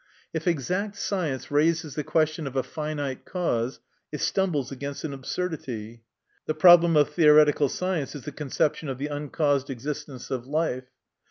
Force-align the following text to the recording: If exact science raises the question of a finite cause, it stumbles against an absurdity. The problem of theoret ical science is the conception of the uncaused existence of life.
If 0.33 0.47
exact 0.47 0.95
science 0.95 1.51
raises 1.51 1.93
the 1.93 2.03
question 2.03 2.47
of 2.47 2.55
a 2.55 2.63
finite 2.63 3.23
cause, 3.23 3.79
it 4.11 4.19
stumbles 4.21 4.71
against 4.71 5.03
an 5.03 5.13
absurdity. 5.13 6.01
The 6.47 6.55
problem 6.55 6.97
of 6.97 7.11
theoret 7.11 7.45
ical 7.49 7.69
science 7.69 8.15
is 8.15 8.23
the 8.23 8.31
conception 8.31 8.89
of 8.89 8.97
the 8.97 9.09
uncaused 9.09 9.69
existence 9.69 10.31
of 10.31 10.47
life. 10.47 10.85